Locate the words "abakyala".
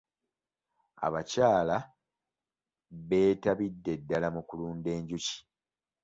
1.05-1.77